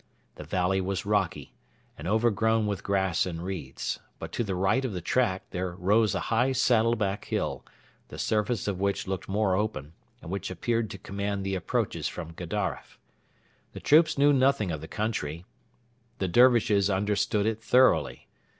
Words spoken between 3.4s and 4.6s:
reeds; but to the